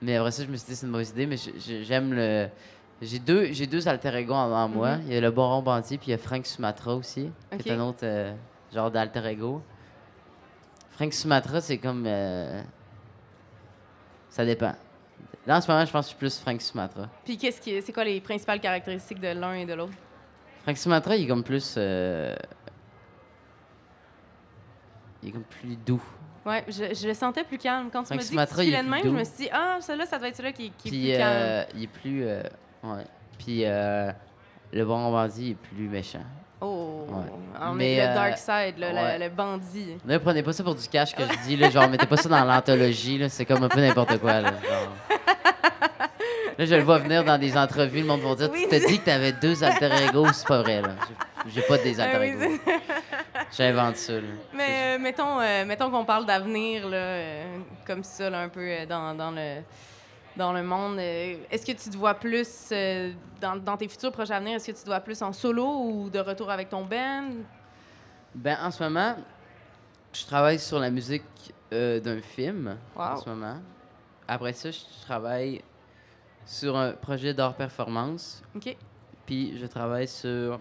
Mais 0.00 0.16
après 0.16 0.30
ça, 0.30 0.44
je 0.44 0.48
me 0.50 0.56
suis 0.56 0.68
dit 0.68 0.76
c'est 0.76 0.86
une 0.86 0.92
mauvaise 0.92 1.10
idée, 1.10 1.26
mais 1.26 1.36
je- 1.36 1.50
je- 1.58 1.82
j'aime 1.82 2.12
le. 2.14 2.48
J'ai 3.00 3.18
deux, 3.20 3.52
j'ai 3.52 3.66
deux 3.66 3.86
alter 3.88 4.14
ego 4.16 4.32
en, 4.34 4.50
en 4.52 4.68
moi. 4.68 4.96
Mhm. 4.96 5.02
Il 5.06 5.14
y 5.14 5.16
a 5.16 5.20
le 5.20 5.30
Baron 5.30 5.62
Bandier, 5.62 5.98
puis 5.98 6.08
il 6.08 6.10
y 6.10 6.14
a 6.14 6.18
Frank 6.18 6.44
Sumatra 6.46 6.94
aussi, 6.96 7.30
qui 7.58 7.68
est 7.68 7.72
un 7.72 7.80
autre 7.80 8.00
euh, 8.02 8.32
genre 8.74 8.90
d'alter 8.90 9.24
ego. 9.26 9.62
Frank 10.98 11.12
Sumatra, 11.12 11.60
c'est 11.60 11.78
comme. 11.78 12.02
euh, 12.06 12.60
Ça 14.30 14.44
dépend. 14.44 14.74
Là, 15.46 15.56
en 15.56 15.60
ce 15.60 15.70
moment, 15.70 15.84
je 15.84 15.92
pense 15.92 16.06
que 16.06 16.10
je 16.10 16.16
suis 16.16 16.18
plus 16.18 16.38
Frank 16.40 16.60
Sumatra. 16.60 17.08
Puis 17.24 17.38
qu'est-ce 17.38 17.60
qui, 17.60 17.80
c'est 17.80 17.92
quoi 17.92 18.02
les 18.04 18.20
principales 18.20 18.58
caractéristiques 18.60 19.20
de 19.20 19.28
l'un 19.28 19.54
et 19.54 19.64
de 19.64 19.74
l'autre? 19.74 19.92
Frank 20.64 20.76
Sumatra, 20.76 21.14
il 21.14 21.24
est 21.24 21.28
comme 21.28 21.44
plus. 21.44 21.76
euh, 21.78 22.34
Il 25.22 25.28
est 25.28 25.32
comme 25.32 25.44
plus 25.44 25.76
doux. 25.76 26.02
Ouais, 26.44 26.64
je, 26.66 26.92
je 26.94 27.06
le 27.08 27.14
sentais 27.14 27.44
plus 27.44 27.58
calme. 27.58 27.90
Quand 27.92 28.02
tu 28.02 28.18
Sinatra, 28.18 28.56
que 28.56 28.60
est 28.62 28.64
filais 28.64 28.82
de 28.82 28.88
même, 28.88 29.04
je 29.04 29.08
me 29.10 29.22
suis 29.24 29.36
dit, 29.44 29.48
ah, 29.52 29.78
celui-là, 29.80 30.06
ça 30.06 30.18
doit 30.18 30.28
être 30.28 30.36
celui-là 30.36 30.52
qui, 30.52 30.70
qui 30.70 30.88
est 30.88 30.90
Puis 30.90 31.00
plus 31.10 31.16
calme. 31.16 31.36
euh, 31.36 31.64
il 31.74 31.82
est 31.84 31.86
plus. 31.86 32.24
euh, 32.26 32.42
ouais. 32.82 33.04
Puis 33.38 33.64
euh, 33.64 34.10
le 34.72 34.84
Baron 34.84 35.12
Bandier, 35.12 35.46
il 35.46 35.50
est 35.52 35.54
plus 35.54 35.88
méchant. 35.88 36.24
On 37.60 37.74
Mais, 37.74 37.94
est 37.94 38.04
le 38.04 38.10
euh, 38.10 38.14
dark 38.14 38.38
side, 38.38 38.74
le, 38.78 38.88
le- 38.88 38.94
ouais. 38.94 39.18
le 39.18 39.28
bandit. 39.30 39.96
Ne 40.04 40.18
prenez 40.18 40.42
pas 40.44 40.52
ça 40.52 40.62
pour 40.62 40.74
du 40.76 40.86
cash 40.88 41.14
que 41.14 41.22
je 41.24 41.46
dis, 41.48 41.56
là, 41.56 41.70
genre, 41.70 41.88
mettez 41.88 42.06
pas 42.06 42.16
ça 42.16 42.28
dans 42.28 42.44
l'anthologie, 42.44 43.18
là, 43.18 43.28
c'est 43.28 43.44
comme 43.44 43.62
un 43.64 43.68
peu 43.68 43.80
n'importe 43.80 44.18
quoi, 44.18 44.40
là, 44.40 44.50
genre. 44.50 44.92
Là, 46.58 46.64
je 46.66 46.74
le 46.74 46.82
vois 46.82 46.98
venir 46.98 47.22
dans 47.24 47.38
des 47.38 47.56
entrevues, 47.56 48.00
le 48.00 48.06
monde 48.06 48.20
va 48.20 48.34
dire, 48.34 48.50
Oui, 48.52 48.62
tu 48.64 48.68
t'as 48.80 48.84
dit 48.86 48.98
que 48.98 49.04
t'avais 49.04 49.32
deux 49.32 49.62
alter 49.62 49.90
ego, 50.08 50.26
c'est 50.32 50.46
pas 50.46 50.60
vrai, 50.62 50.82
là. 50.82 50.88
J'ai- 51.54 51.62
pas 51.62 51.78
des 51.78 52.00
Ah 52.00 52.04
alter 52.04 52.18
oui, 52.18 52.44
ego. 52.44 52.54
J'invente 53.56 53.96
ça, 53.96 54.14
là. 54.14 54.20
Mais 54.54 54.96
euh, 54.96 54.98
mettons, 54.98 55.40
euh, 55.40 55.64
mettons 55.64 55.88
qu'on 55.90 56.04
parle 56.04 56.26
d'avenir, 56.26 56.88
là, 56.88 56.96
euh, 56.96 57.58
comme 57.86 58.02
ça, 58.02 58.28
là, 58.28 58.40
un 58.40 58.48
peu 58.48 58.68
dans, 58.88 59.14
dans 59.14 59.30
le, 59.30 59.58
dans 60.38 60.52
le 60.54 60.62
monde. 60.62 60.98
euh, 60.98 61.36
est-ce 61.50 61.66
que 61.66 61.72
tu 61.72 61.90
te 61.90 61.96
vois 61.96 62.14
plus, 62.14 62.68
euh, 62.72 63.12
dans, 63.40 63.56
dans 63.56 63.76
tes 63.76 63.88
futurs 63.88 64.12
projets 64.12 64.34
à 64.34 64.40
venir, 64.40 64.54
est-ce 64.56 64.68
que 64.68 64.76
tu 64.76 64.82
te 64.82 64.86
vois 64.86 65.00
plus 65.00 65.20
en 65.20 65.32
solo 65.32 65.66
ou 65.66 66.08
de 66.08 66.18
retour 66.20 66.48
avec 66.50 66.68
ton 66.70 66.84
band? 66.84 67.28
Ben, 68.34 68.56
en 68.62 68.70
ce 68.70 68.82
moment, 68.82 69.16
je 70.12 70.24
travaille 70.24 70.58
sur 70.58 70.78
la 70.78 70.90
musique 70.90 71.24
euh, 71.72 72.00
d'un 72.00 72.20
film, 72.22 72.76
en 72.96 73.14
Wow. 73.14 73.20
ce 73.22 73.28
moment. 73.28 73.56
Après 74.26 74.52
ça, 74.52 74.70
je 74.70 74.78
travaille 75.04 75.60
sur 76.46 76.76
un 76.76 76.92
projet 76.92 77.34
d'art 77.34 77.54
performance, 77.54 78.42
OK. 78.54 78.76
puis 79.26 79.58
je 79.58 79.66
travaille 79.66 80.08
sur 80.08 80.60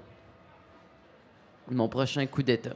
mon 1.69 1.87
prochain 1.87 2.25
coup 2.25 2.43
d'état, 2.43 2.75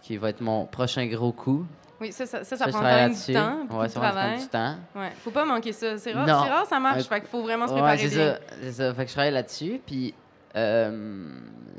qui 0.00 0.16
va 0.16 0.30
être 0.30 0.40
mon 0.40 0.64
prochain 0.66 1.06
gros 1.06 1.32
coup. 1.32 1.66
Oui, 2.02 2.10
ça, 2.12 2.26
ça, 2.26 2.42
ça, 2.44 2.56
prend 2.56 2.66
quand 2.66 2.72
travaille 2.80 3.02
même 3.10 3.14
du 3.14 3.32
temps, 3.32 3.58
beaucoup 3.64 3.76
Ouais, 3.80 3.86
de 3.86 3.92
ça 3.92 4.00
travail. 4.00 4.38
du 4.40 4.48
temps. 4.48 4.74
Ouais. 4.96 5.12
Faut 5.22 5.30
pas 5.30 5.44
manquer 5.44 5.72
ça. 5.72 5.96
C'est 5.98 6.12
rare, 6.12 6.26
c'est 6.26 6.50
rare, 6.50 6.66
ça 6.66 6.80
marche. 6.80 6.96
Ouais. 6.98 7.02
Fait 7.04 7.20
qu'il 7.20 7.28
faut 7.28 7.42
vraiment 7.42 7.66
se 7.68 7.72
Ouais, 7.72 7.80
préparer 7.80 8.08
c'est 8.08 8.16
bien. 8.16 8.34
ça, 8.34 8.40
c'est 8.60 8.72
ça. 8.72 8.94
Fait 8.94 9.04
que 9.04 9.08
je 9.08 9.14
travaille 9.14 9.32
là-dessus, 9.32 9.80
puis 9.86 10.12
euh, 10.56 11.28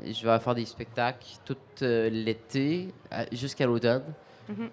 je 0.04 0.26
vais 0.26 0.38
faire 0.38 0.54
des 0.54 0.64
spectacles 0.64 1.26
tout 1.44 1.56
euh, 1.82 2.08
l'été 2.10 2.92
euh, 3.12 3.24
jusqu'à 3.32 3.66
l'automne. 3.66 4.02
Mhm. 4.48 4.70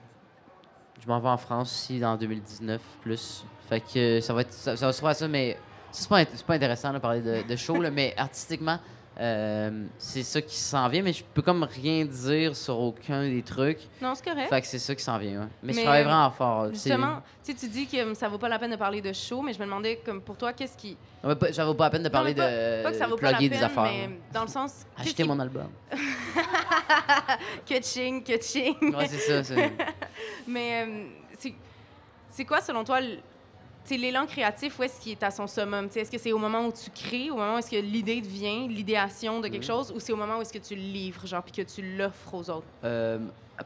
Je 1.04 1.08
m'en 1.08 1.20
vais 1.20 1.30
en 1.30 1.38
France 1.38 1.72
aussi 1.72 2.00
dans 2.00 2.16
2019 2.16 2.80
plus. 3.02 3.44
Fait 3.68 3.82
que 3.82 4.22
ça 4.22 4.34
va 4.34 4.42
être 4.42 4.54
ça, 4.54 4.78
ça 4.78 4.86
va 4.86 4.94
se 4.94 5.02
faire 5.02 5.16
ça, 5.16 5.28
mais 5.28 5.58
c'est 5.92 6.08
pas, 6.08 6.24
pas 6.48 6.54
intéressant 6.54 6.94
de 6.94 7.00
parler 7.00 7.22
de, 7.22 7.48
de 7.48 7.56
show, 7.58 7.82
là, 7.82 7.92
mais 7.92 8.14
artistiquement, 8.18 8.80
euh, 9.20 9.86
c'est 9.98 10.24
ça 10.24 10.42
qui 10.42 10.56
s'en 10.56 10.88
vient, 10.88 11.02
mais 11.04 11.14
je 11.14 11.24
peux 11.24 11.42
comme 11.42 11.64
rien 11.64 12.06
dire 12.06 12.56
sur 12.56 12.80
aucun 12.80 13.24
des 13.28 13.44
trucs. 13.44 13.80
Non, 14.02 14.14
c'est 14.16 14.24
correct. 14.24 14.50
Fait 14.50 14.62
que 14.62 14.68
c'est 14.68 14.80
ça 14.80 14.96
qui 14.96 15.04
s'en 15.04 15.18
vient. 15.18 15.42
ouais. 15.42 15.48
Mais, 15.62 15.74
je 15.74 15.78
Mais, 15.78 15.84
travaille 15.84 16.04
vraiment 16.04 16.32
fort. 16.32 16.70
Justement, 16.72 17.22
tu 17.44 17.54
dis 17.54 17.88
que 17.88 18.14
ça 18.14 18.30
vaut 18.30 18.38
pas 18.38 18.48
la 18.50 18.58
peine 18.58 18.72
de 18.72 18.76
parler 18.78 19.02
de 19.02 19.12
show, 19.14 19.42
mais 19.42 19.54
je 19.54 19.60
me 19.60 19.66
demandais, 19.66 20.02
comme 20.06 20.22
pour 20.22 20.38
toi, 20.38 20.54
qu'est-ce 20.54 20.78
qui. 20.78 20.98
Ouais, 21.24 21.36
pas- 21.36 21.52
Ça 21.54 21.66
vaut 21.66 21.74
pas 21.74 21.86
la 21.86 21.90
peine 21.90 22.04
de 22.04 22.10
parler 22.10 22.34
mais 22.34 22.42
pas- 22.42 22.50
de 22.52 22.84
Pas 22.84 22.92
que 22.92 22.98
ça 22.98 23.08
vaut 23.08 23.16
pas 23.18 23.32
la 23.34 23.38
peine, 23.38 23.50
des 23.50 23.62
affaires. 23.64 23.84
mais 23.84 24.10
dans 24.34 24.42
le 24.44 24.48
sens. 24.48 24.86
qui- 25.04 25.24
mon 25.24 25.40
album. 25.40 25.68
Ketching, 27.66 28.24
ketching. 28.24 28.96
Ouais, 28.96 29.08
c'est 29.08 29.44
ça. 29.44 29.54
Mais 30.48 30.86
euh, 30.88 31.04
c'est- 32.30 32.46
quoi, 32.46 32.62
selon 32.62 32.84
toi, 32.84 33.00
l'élan 33.90 34.26
créatif, 34.26 34.80
où 34.80 34.84
est-ce 34.84 35.00
qu'il 35.00 35.12
est 35.14 35.24
à 35.24 35.32
son 35.32 35.48
summum? 35.48 35.88
Est-ce 35.94 36.10
que 36.12 36.18
c'est 36.18 36.32
au 36.32 36.38
moment 36.38 36.66
où 36.68 36.72
tu 36.72 36.90
crées, 36.92 37.30
au 37.30 37.36
moment 37.36 37.56
où 37.56 37.58
est-ce 37.58 37.70
que 37.72 37.76
l'idée 37.76 38.22
te 38.22 38.28
vient, 38.28 38.68
l'idéation 38.68 39.40
de 39.42 39.48
quelque 39.48 39.64
Mhm. 39.64 39.68
chose, 39.68 39.92
ou 39.96 40.00
c'est 40.00 40.14
au 40.14 40.18
moment 40.18 40.38
où 40.38 40.42
est-ce 40.42 40.54
que 40.54 40.60
tu 40.60 40.76
le 40.76 40.82
livres, 40.82 41.26
genre, 41.28 41.44
puis 41.44 41.52
que 41.52 41.70
tu 41.70 41.82
l'offres 41.98 42.34
aux 42.34 42.50
autres? 42.50 42.66
Euh, 42.84 43.20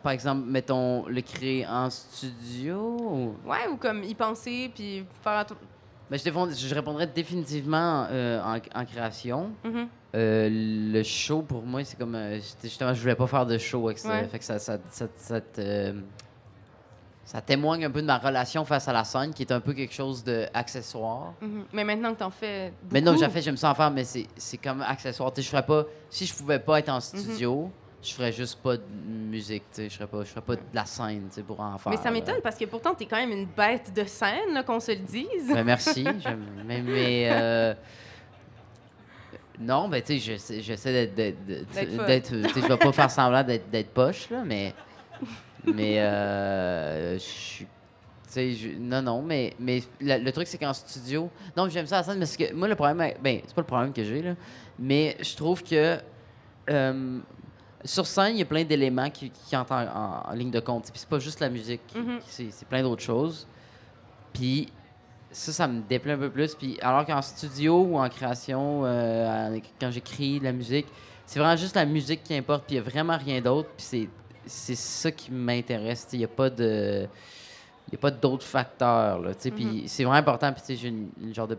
par 0.03 0.11
exemple, 0.11 0.43
mettons, 0.47 1.05
le 1.07 1.21
créer 1.21 1.65
en 1.67 1.89
studio. 1.89 2.75
ou- 2.99 3.35
Ouais, 3.45 3.67
ou 3.71 3.77
comme 3.77 4.03
y 4.03 4.13
penser, 4.15 4.71
puis 4.73 5.05
faire... 5.23 5.45
Ben, 6.09 6.17
je, 6.19 6.67
je 6.67 6.75
répondrais 6.75 7.07
définitivement 7.07 8.05
euh, 8.11 8.39
en, 8.41 8.57
en 8.79 8.85
création. 8.85 9.49
Mhm. 9.63 9.87
Euh, 10.15 10.49
le 10.93 11.03
show, 11.03 11.41
pour 11.41 11.63
moi, 11.63 11.83
c'est 11.83 11.97
comme. 11.97 12.15
justement, 12.63 12.93
je 12.93 13.01
voulais 13.01 13.15
pas 13.15 13.27
faire 13.27 13.45
de 13.45 13.57
show 13.57 13.85
avec 13.87 13.97
ça. 13.97 14.09
Ouais. 14.09 14.27
Fait 14.27 14.39
que 14.39 14.45
ça, 14.45 14.59
ça, 14.59 14.77
ça, 14.91 15.07
ça 15.15 15.41
te- 15.41 15.93
ça 17.25 17.41
témoigne 17.41 17.85
un 17.85 17.89
peu 17.89 18.01
de 18.03 18.07
ma 18.07 18.19
relation 18.19 18.63
face 18.65 18.87
à 18.87 18.93
la 18.93 19.03
scène, 19.03 19.33
qui 19.33 19.41
est 19.41 19.51
un 19.51 19.59
peu 19.59 19.73
quelque 19.73 19.93
chose 19.93 20.23
d'accessoire. 20.23 21.33
Mhm. 21.41 21.65
Mais 21.73 21.83
maintenant 21.83 22.13
que 22.13 22.19
t'en 22.19 22.29
fais 22.29 22.69
beaucoup... 22.69 22.93
Mais 22.93 23.01
non, 23.01 23.17
j'ai 23.17 23.27
fait, 23.29 23.41
j'aime 23.41 23.57
ça 23.57 23.71
en 23.71 23.75
faire, 23.75 23.89
mais 23.89 24.03
c'est 24.03 24.57
comme 24.57 24.81
accessoire. 24.83 25.33
Tu 25.33 25.41
je 25.41 25.49
ferais 25.49 25.65
pas. 25.65 25.85
Si 26.09 26.27
je 26.27 26.35
pouvais 26.35 26.59
pas 26.59 26.77
être 26.79 26.89
en 26.89 26.99
studio, 26.99 27.71
je 28.03 28.13
ferais 28.13 28.31
juste 28.31 28.59
pas 28.61 28.77
de 28.77 28.83
musique. 29.07 29.63
Tu 29.73 29.81
sais, 29.81 29.89
je 29.89 29.95
ferais 29.95 30.07
pas, 30.07 30.19
je 30.19 30.29
ferais 30.29 30.41
pas 30.41 30.55
de 30.55 30.61
la 30.71 30.85
scène, 30.85 31.27
tu 31.29 31.35
sais, 31.35 31.41
pour 31.41 31.59
en 31.59 31.75
faire. 31.79 31.91
Mais 31.91 31.97
ça 31.97 32.11
m'étonne, 32.11 32.41
parce 32.43 32.57
que 32.57 32.65
pourtant, 32.65 32.93
t'es 32.93 33.07
quand 33.07 33.17
même 33.17 33.31
une 33.31 33.47
bête 33.47 33.91
de 33.91 34.03
scène, 34.03 34.63
qu'on 34.63 34.79
se 34.79 34.91
le 34.91 34.99
dise. 34.99 35.51
Ben, 35.51 35.63
merci. 35.63 36.03
mais 36.65 36.83
mais, 36.83 37.27
euh, 37.31 37.73
non, 39.59 39.89
ben, 39.89 40.03
tu 40.03 40.19
sais, 40.19 40.61
j'essaie- 40.61 41.07
d'être. 41.07 42.31
Je 42.31 42.67
vais 42.67 42.77
pas 42.77 42.91
faire 42.91 43.09
semblant 43.09 43.43
d'être 43.43 43.67
d'être 43.71 43.89
poche, 43.89 44.29
là, 44.29 44.43
mais. 44.45 44.75
Mais. 45.73 45.99
euh, 45.99 47.13
je 47.15 47.19
suis. 47.19 47.67
je- 48.35 48.77
non, 48.79 49.01
non, 49.01 49.21
mais, 49.21 49.53
mais 49.59 49.81
la- 50.01 50.17
le 50.17 50.31
truc, 50.31 50.47
c'est 50.47 50.57
qu'en 50.57 50.73
studio. 50.73 51.29
Non, 51.55 51.69
j'aime 51.69 51.85
ça 51.87 51.97
à 51.97 51.99
la 51.99 52.03
scène 52.03 52.19
parce 52.19 52.35
que 52.37 52.53
moi, 52.53 52.67
le 52.67 52.75
problème. 52.75 53.13
Ben, 53.23 53.39
c'est 53.45 53.55
pas 53.55 53.61
le 53.61 53.67
problème 53.67 53.93
que 53.93 54.03
j'ai, 54.03 54.21
là. 54.21 54.35
Mais 54.79 55.17
je 55.21 55.35
trouve 55.35 55.63
que. 55.63 55.97
euh, 56.69 57.19
sur 57.83 58.07
scène, 58.07 58.33
il 58.35 58.39
y 58.39 58.41
a 58.41 58.45
plein 58.45 58.63
d'éléments 58.63 59.11
qui, 59.11 59.29
qui 59.29 59.55
entrent 59.55 59.73
en, 59.73 59.83
en- 59.83 60.31
en 60.31 60.33
ligne 60.33 60.49
de 60.49 60.59
compte. 60.59 60.85
Puis 60.85 60.93
c'est 60.95 61.07
pas 61.09 61.19
juste 61.19 61.39
la 61.39 61.49
musique, 61.49 61.81
Mhm. 61.95 62.17
c'est 62.25 62.49
c'est 62.51 62.67
plein 62.67 62.81
d'autres 62.81 63.03
choses. 63.03 63.45
Puis 64.33 64.69
ça, 65.31 65.51
ça 65.53 65.67
me 65.67 65.81
déplaît 65.81 66.13
un 66.13 66.17
peu 66.17 66.31
plus. 66.31 66.55
Puis 66.55 66.79
alors 66.81 67.05
qu'en 67.05 67.21
studio 67.21 67.83
ou 67.83 67.97
en 67.99 68.09
création, 68.09 68.81
euh, 68.85 69.59
quand 69.79 69.91
j'écris 69.91 70.39
de 70.39 70.45
la 70.45 70.51
musique, 70.51 70.87
c'est 71.27 71.37
vraiment 71.39 71.55
juste 71.55 71.75
la 71.75 71.85
musique 71.85 72.23
qui 72.23 72.33
importe. 72.35 72.65
Puis 72.65 72.75
il 72.75 72.81
n'y 72.81 72.87
a 72.87 72.89
vraiment 72.89 73.17
rien 73.17 73.39
d'autre. 73.39 73.69
Puis 73.77 73.85
c'est- 73.85 74.09
c'est 74.45 74.75
ça 74.75 75.11
qui 75.11 75.31
m'intéresse. 75.31 76.07
Il 76.13 76.19
n'y 76.19 76.25
a 76.25 76.29
pas 76.29 76.49
de. 76.49 77.07
Il 77.91 77.95
a 77.95 77.97
pas 77.99 78.11
d'autres 78.11 78.45
facteurs. 78.45 79.19
Là. 79.19 79.31
Puis 79.33 79.83
c'est 79.87 80.03
vraiment 80.03 80.17
important. 80.17 80.51
Puis 80.53 80.75
j'ai 80.77 80.87
une, 80.87 81.09
une 81.21 81.33
genre 81.33 81.47
de. 81.47 81.57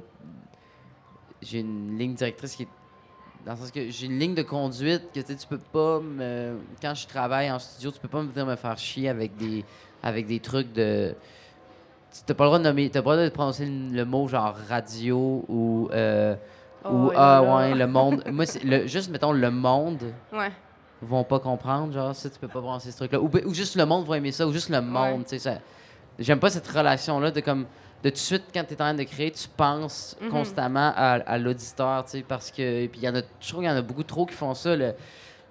J'ai 1.42 1.60
une 1.60 1.96
ligne 1.98 2.14
directrice 2.14 2.56
qui 2.56 2.64
est. 2.64 2.68
Dans 3.44 3.52
le 3.52 3.58
sens 3.58 3.70
que 3.70 3.90
j'ai 3.90 4.06
une 4.06 4.18
ligne 4.18 4.34
de 4.34 4.42
conduite 4.42 5.04
que 5.14 5.20
tu 5.20 5.26
sais, 5.26 5.36
tu 5.36 5.46
peux 5.46 5.58
pas 5.58 6.00
me. 6.00 6.56
Quand 6.82 6.94
je 6.94 7.06
travaille 7.06 7.50
en 7.50 7.58
studio, 7.58 7.92
tu 7.92 8.00
peux 8.00 8.08
pas 8.08 8.22
me 8.22 8.28
venir 8.28 8.44
me 8.44 8.56
faire 8.56 8.76
chier 8.76 9.08
avec 9.08 9.36
des, 9.36 9.64
avec 10.02 10.26
des 10.26 10.40
trucs 10.40 10.72
de. 10.72 11.14
Tu 12.12 12.20
n'as 12.28 12.34
pas 12.34 12.44
le 12.44 12.48
droit 12.48 12.58
de 12.58 12.64
nommer. 12.64 12.90
T'as 12.90 13.02
pas 13.02 13.10
le 13.12 13.16
droit 13.18 13.28
de 13.28 13.34
prononcer 13.34 13.66
le 13.66 14.04
mot 14.04 14.26
genre 14.26 14.56
radio 14.68 15.44
ou. 15.48 15.88
euh, 15.92 16.34
Oh, 16.88 17.08
ou 17.08 17.12
ah 17.16 17.42
ouais, 17.42 17.74
le 17.74 17.86
monde. 17.88 18.22
Moi, 18.30 18.46
c'est 18.46 18.62
le, 18.62 18.86
juste 18.86 19.10
mettons 19.10 19.32
le 19.32 19.50
monde 19.50 20.04
Ouais. 20.32 20.52
Vont 21.02 21.24
pas 21.24 21.38
comprendre, 21.40 21.92
genre, 21.92 22.14
ça, 22.14 22.30
tu 22.30 22.38
peux 22.38 22.48
pas 22.48 22.60
prononcer 22.60 22.90
ce 22.90 22.96
truc-là. 22.96 23.20
Ou, 23.20 23.30
ou 23.46 23.54
juste 23.54 23.76
le 23.76 23.84
monde 23.86 24.06
va 24.06 24.16
aimer 24.16 24.32
ça, 24.32 24.46
ou 24.46 24.52
juste 24.52 24.68
le 24.70 24.80
monde, 24.80 25.24
tu 25.26 25.38
sais. 25.38 25.60
J'aime 26.18 26.38
pas 26.40 26.50
cette 26.50 26.66
relation-là 26.68 27.30
de 27.30 27.40
comme. 27.40 27.66
De 28.02 28.10
tout 28.10 28.14
de 28.14 28.18
suite, 28.20 28.44
quand 28.54 28.62
tu 28.62 28.74
es 28.74 28.76
en 28.76 28.84
train 28.84 28.94
de 28.94 29.02
créer, 29.04 29.30
tu 29.30 29.48
penses 29.48 30.16
Mhm. 30.20 30.28
constamment 30.28 30.92
à, 30.94 31.14
à 31.26 31.38
l'auditeur, 31.38 32.04
tu 32.04 32.12
sais, 32.12 32.22
parce 32.26 32.50
que. 32.50 32.62
Et 32.62 32.88
puis, 32.88 33.00
il 33.00 33.04
y 33.04 33.08
en 33.08 33.14
a. 33.16 33.20
Je 33.40 33.48
trouve 33.48 33.60
qu'il 33.62 33.70
y 33.70 33.72
en 33.72 33.76
a 33.76 33.82
beaucoup 33.82 34.04
trop 34.04 34.26
qui 34.26 34.34
font 34.34 34.54
ça, 34.54 34.76
le 34.76 34.94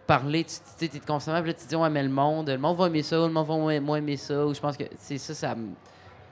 parler, 0.08 0.44
tu 0.44 0.54
sais, 0.78 0.88
t'es 0.88 1.00
constamment, 1.00 1.42
puis 1.42 1.52
là, 1.52 1.58
tu 1.60 1.66
dis, 1.68 1.76
ouais, 1.76 1.90
mais 1.90 2.04
le 2.04 2.10
monde, 2.10 2.48
le 2.50 2.58
monde 2.60 2.78
va 2.78 2.86
aimer 2.88 3.02
ça, 3.02 3.20
ou 3.20 3.26
le 3.26 3.34
monde 3.34 3.48
va 3.48 3.80
moins, 3.80 3.98
aimer 3.98 4.18
ça, 4.18 4.46
ou 4.46 4.54
je 4.54 4.60
pense 4.60 4.78
que, 4.78 4.84
c'est 5.00 5.18
ça, 5.18 5.34
ça. 5.34 5.56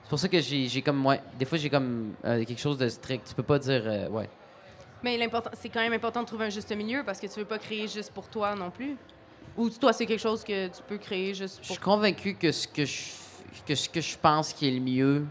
C'est 0.04 0.08
pour 0.08 0.18
ça 0.18 0.28
que 0.28 0.40
j'ai 0.40 0.68
j'ai 0.68 0.80
comme, 0.82 1.04
ouais, 1.06 1.20
des 1.38 1.44
fois, 1.44 1.58
j'ai 1.58 1.68
comme 1.70 2.12
euh, 2.24 2.44
quelque 2.44 2.60
chose 2.60 2.78
de 2.78 2.88
strict. 2.88 3.26
Tu 3.28 3.34
peux 3.34 3.42
pas 3.42 3.58
dire, 3.58 3.82
euh, 3.84 4.08
ouais. 4.10 4.28
Mais 5.04 5.18
l'important, 5.18 5.50
c'est 5.52 5.68
quand 5.68 5.80
même 5.82 5.92
important 5.92 6.22
de 6.22 6.26
trouver 6.26 6.46
un 6.46 6.50
juste 6.50 6.74
milieu 6.74 7.02
parce 7.04 7.20
que 7.20 7.26
tu 7.26 7.38
veux 7.38 7.44
pas 7.44 7.58
créer 7.58 7.86
juste 7.86 8.10
pour 8.10 8.26
toi 8.26 8.54
non 8.54 8.70
plus. 8.70 8.96
Ou 9.54 9.68
toi, 9.68 9.92
c'est 9.92 10.06
quelque 10.06 10.18
chose 10.22 10.42
que 10.42 10.68
tu 10.68 10.82
peux 10.88 10.96
créer 10.96 11.34
juste 11.34 11.58
Je 11.60 11.66
pour 11.66 11.76
suis 11.76 11.84
convaincu 11.84 12.34
que 12.36 12.50
ce 12.50 12.66
que 12.66 12.86
je, 12.86 13.02
que 13.66 13.74
ce 13.74 13.86
que 13.90 14.00
je 14.00 14.16
pense 14.16 14.54
qui 14.54 14.66
est 14.66 14.70
le 14.70 14.80
mieux 14.80 15.26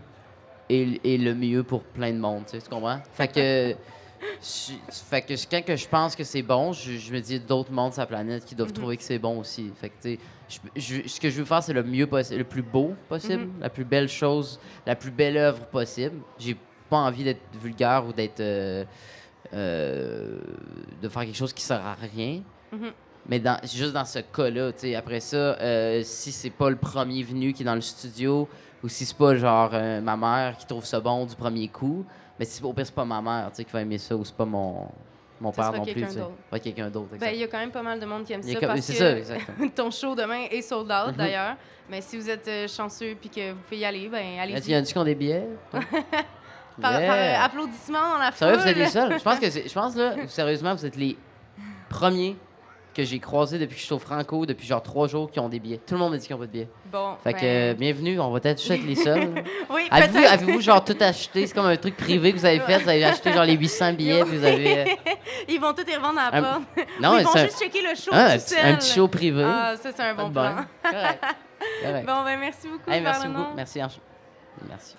est, 0.69 1.03
est 1.03 1.17
le 1.17 1.33
mieux 1.33 1.63
pour 1.63 1.81
plein 1.83 2.11
de 2.11 2.19
monde, 2.19 2.43
tu, 2.45 2.51
sais, 2.51 2.61
tu 2.61 2.69
comprends? 2.69 2.99
Fait 3.13 3.27
que, 3.27 3.75
je- 4.43 4.73
fait 4.91 5.23
que 5.23 5.33
quand 5.49 5.65
que 5.65 5.75
je 5.75 5.87
pense 5.87 6.15
que 6.15 6.23
c'est 6.23 6.43
bon, 6.43 6.71
je, 6.71 6.91
je 6.93 7.11
me 7.11 7.19
dis 7.19 7.39
d'autres 7.39 7.71
mondes 7.71 7.93
sur 7.93 8.01
la 8.03 8.05
planète 8.07 8.45
qui 8.45 8.53
doivent 8.53 8.69
Mhm. 8.69 8.75
trouver 8.75 8.97
que 8.97 9.03
c'est 9.03 9.17
bon 9.19 9.39
aussi. 9.39 9.71
Fait 9.81 9.89
que, 9.89 9.95
je- 10.47 10.59
je- 10.75 11.07
ce 11.07 11.19
que 11.19 11.31
je 11.31 11.39
veux 11.39 11.45
faire, 11.45 11.63
c'est 11.63 11.73
le 11.73 11.83
mieux 11.83 12.05
possible, 12.05 12.37
le 12.37 12.43
plus 12.45 12.61
beau 12.61 12.93
possible, 13.09 13.45
Mhm. 13.45 13.59
la 13.61 13.69
plus 13.71 13.85
belle 13.85 14.07
chose, 14.07 14.59
la 14.85 14.95
plus 14.95 15.09
belle 15.11 15.35
œuvre 15.35 15.65
possible. 15.65 16.17
J'ai 16.37 16.55
pas 16.91 16.97
envie 16.97 17.23
d'être 17.23 17.41
vulgaire 17.59 18.05
ou 18.07 18.13
d'être. 18.13 18.39
euh, 18.39 18.85
euh, 19.53 20.37
de 21.01 21.09
faire 21.09 21.23
quelque 21.23 21.35
chose 21.37 21.53
qui 21.53 21.63
sert 21.63 21.85
à 21.85 21.93
rien. 21.95 22.41
Mhm. 22.71 22.91
Mais 23.29 23.39
dans, 23.39 23.57
juste 23.63 23.93
dans 23.93 24.03
ce 24.05 24.19
cas-là, 24.19 24.71
tu 24.73 24.79
sais, 24.79 24.95
après 24.95 25.19
ça, 25.21 25.37
euh, 25.37 26.01
si 26.03 26.31
c'est 26.31 26.49
pas 26.49 26.69
le 26.69 26.75
premier 26.75 27.23
venu 27.23 27.53
qui 27.53 27.61
est 27.63 27.65
dans 27.65 27.75
le 27.75 27.81
studio, 27.81 28.49
ou 28.83 28.89
si 28.89 29.05
c'est 29.05 29.15
pas 29.17 29.33
genre 29.35 29.69
euh, 29.73 30.01
ma 30.01 30.17
mère 30.17 30.57
qui 30.57 30.65
trouve 30.65 30.83
ça 30.83 30.99
bon 30.99 31.25
du 31.25 31.35
premier 31.35 31.69
coup, 31.69 32.05
mais 32.37 32.43
si 32.43 32.61
au 32.61 32.73
pire 32.73 32.85
c'est 32.85 32.93
pas 32.95 33.05
ma 33.05 33.21
mère 33.21 33.49
tu 33.51 33.57
sais, 33.57 33.63
qui 33.63 33.71
va 33.71 33.81
aimer 33.81 33.97
ça, 33.97 34.13
ou 34.15 34.25
c'est 34.25 34.35
pas 34.35 34.43
mon, 34.43 34.87
mon 35.39 35.51
père 35.53 35.71
non 35.71 35.83
plus, 35.85 35.93
quelqu'un 35.93 36.09
sais. 36.09 36.19
d'autre. 36.19 36.31
Ouais, 36.51 36.59
quelqu'un 36.59 36.89
d'autre. 36.89 37.07
Ben, 37.17 37.29
il 37.33 37.39
y 37.39 37.43
a 37.43 37.47
quand 37.47 37.59
même 37.59 37.71
pas 37.71 37.81
mal 37.81 37.97
de 37.97 38.05
monde 38.05 38.25
qui 38.25 38.33
aime 38.33 38.43
ça 38.43 38.53
comme- 38.59 38.67
parce 38.67 38.87
que 38.87 38.93
ça, 38.93 39.35
ton 39.75 39.89
show 39.89 40.15
demain 40.15 40.47
est 40.51 40.61
sold 40.61 40.91
out 40.91 41.11
Mhm. 41.11 41.15
d'ailleurs. 41.15 41.55
Mais 41.89 42.01
si 42.01 42.17
vous 42.17 42.29
êtes 42.29 42.47
euh, 42.47 42.67
chanceux 42.67 43.15
puis 43.19 43.29
que 43.29 43.51
vous 43.51 43.59
pouvez 43.59 43.77
y 43.77 43.85
aller, 43.85 44.09
ben 44.09 44.39
allez-y. 44.39 44.71
y 44.71 44.75
en 44.75 44.79
a 44.79 44.83
qui 44.83 44.97
ont 44.97 45.03
des 45.05 45.15
billets? 45.15 45.47
Par, 46.81 46.91
par, 46.91 46.99
Yeah. 47.01 47.13
euh, 47.41 47.45
applaudissements 47.45 48.09
dans 48.13 48.17
la 48.19 48.31
foule. 48.31 48.53
Vous 48.59 48.67
êtes 48.67 48.77
les 48.77 48.87
seuls? 48.87 49.17
Je 49.17 49.23
pense 49.23 49.39
que 49.39 49.49
c'est- 49.49 49.67
je 49.67 49.73
pense 49.73 49.95
là, 49.95 50.13
sérieusement, 50.27 50.73
vous 50.75 50.85
êtes 50.85 50.95
les 50.95 51.17
premiers 51.89 52.35
que 52.95 53.03
j'ai 53.03 53.17
croisés 53.19 53.57
depuis 53.57 53.73
que 53.73 53.79
je 53.81 53.85
suis 53.85 53.93
au 53.95 53.97
Franco, 53.99 54.45
depuis 54.45 54.67
genre 54.67 54.81
trois 54.83 55.07
jours, 55.07 55.31
qui 55.31 55.39
ont 55.39 55.49
des 55.49 55.59
billets. 55.59 55.77
Tout 55.79 55.95
le 55.95 55.99
monde 55.99 56.11
m'a 56.11 56.17
dit 56.17 56.27
qu'ils 56.27 56.35
n'ont 56.35 56.39
pas 56.41 56.45
de 56.45 56.51
billets. 56.51 56.69
Bon. 56.91 57.15
Fait 57.23 57.33
que 57.33 57.39
ben, 57.39 57.45
euh, 57.47 57.73
bienvenue, 57.73 58.19
on 58.19 58.29
va 58.29 58.39
peut-être 58.39 58.59
juste 58.59 58.69
être 58.71 58.85
les 58.85 58.93
seuls. 58.95 59.43
Oui, 59.71 59.87
Avez-vous, 59.89 60.17
avez-vous 60.23 60.61
genre 60.61 60.83
tout 60.85 60.95
acheté? 60.99 61.47
C'est 61.47 61.55
comme 61.55 61.65
un 61.65 61.75
truc 61.75 61.97
privé 61.97 62.31
que 62.33 62.37
vous 62.37 62.45
avez 62.45 62.59
fait. 62.59 62.77
Vous 62.77 62.89
avez 62.89 63.03
acheté 63.03 63.33
genre 63.33 63.45
les 63.45 63.55
800 63.57 63.93
billets, 63.93 64.23
puis 64.23 64.37
vous 64.37 64.45
avez. 64.45 64.77
euh, 64.79 64.85
Ils 65.49 65.59
vont 65.59 65.73
tout 65.73 65.89
y 65.89 65.95
revendre 65.95 66.19
à 66.19 66.29
la 66.29 66.37
Un- 66.37 66.41
porte. 66.43 66.63
Non, 67.01 67.17
Ils 67.17 67.23
vont 67.25 67.35
un, 67.35 67.45
juste 67.45 67.59
checker 67.59 67.81
le 67.81 67.95
show 67.95 68.11
ah, 68.11 68.25
un 68.25 68.37
tout 68.37 68.43
petit- 68.43 68.53
seul. 68.53 68.65
un 68.65 68.75
petit 68.75 68.93
show 68.93 69.07
privé. 69.07 69.43
Ah, 69.43 69.73
ça, 69.81 69.89
c'est 69.95 70.03
un 70.03 70.13
bon 70.13 70.27
de 70.29 70.33
plan. 70.33 70.53
bonne. 70.55 70.65
Correct. 70.83 71.23
Correct. 71.83 72.05
Bon, 72.05 72.23
ben 72.23 72.39
merci 72.39 72.67
beaucoup, 72.67 72.91
Hey, 72.91 73.01
merci 73.01 73.27
beaucoup. 73.27 73.55
Merci. 73.55 73.79
Merci. 74.69 74.95